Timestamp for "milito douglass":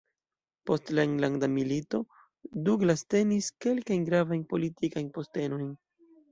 1.57-3.05